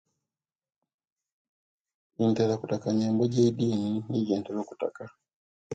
Ntera 2.31 2.55
kutaka 2.61 2.87
nyembo 2.97 3.23
jeidini 3.33 3.89
nijo 4.07 4.25
jentera 4.27 4.57
okutaka 4.63 5.03